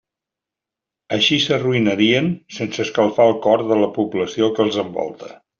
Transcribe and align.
Així 1.17 1.37
s'arruïnarien 1.43 2.31
sense 2.57 2.83
escalfar 2.87 3.31
el 3.33 3.39
cor 3.47 3.67
de 3.73 3.81
la 3.85 3.93
població 3.99 4.53
que 4.57 4.69
els 4.69 4.85
envolta. 4.89 5.35